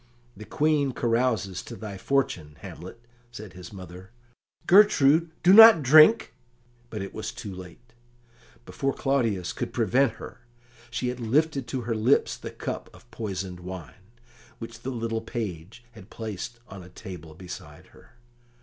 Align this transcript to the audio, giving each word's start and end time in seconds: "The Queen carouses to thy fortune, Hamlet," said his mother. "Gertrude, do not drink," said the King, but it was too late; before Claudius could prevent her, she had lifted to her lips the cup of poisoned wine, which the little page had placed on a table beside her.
"The 0.35 0.45
Queen 0.45 0.93
carouses 0.93 1.61
to 1.63 1.75
thy 1.75 1.95
fortune, 1.95 2.55
Hamlet," 2.61 2.99
said 3.31 3.53
his 3.53 3.71
mother. 3.71 4.09
"Gertrude, 4.65 5.29
do 5.43 5.53
not 5.53 5.83
drink," 5.83 6.19
said 6.19 6.23
the 6.23 6.25
King, 6.79 6.87
but 6.89 7.01
it 7.03 7.13
was 7.13 7.31
too 7.31 7.53
late; 7.53 7.93
before 8.65 8.95
Claudius 8.95 9.53
could 9.53 9.71
prevent 9.71 10.13
her, 10.13 10.39
she 10.89 11.09
had 11.09 11.19
lifted 11.19 11.67
to 11.67 11.81
her 11.81 11.93
lips 11.93 12.35
the 12.35 12.49
cup 12.49 12.89
of 12.95 13.11
poisoned 13.11 13.59
wine, 13.59 14.09
which 14.57 14.79
the 14.79 14.89
little 14.89 15.21
page 15.21 15.85
had 15.91 16.09
placed 16.09 16.59
on 16.67 16.81
a 16.81 16.89
table 16.89 17.35
beside 17.35 17.89
her. 17.89 18.13